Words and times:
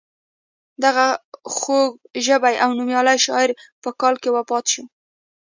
دغه 0.83 1.07
خوږ 1.55 1.91
ژبی 2.25 2.55
او 2.63 2.69
نومیالی 2.77 3.17
شاعر 3.25 3.49
په 3.83 3.89
کال 3.99 4.15
کې 4.21 4.29
وفات 4.37 4.65
شو. 4.73 4.83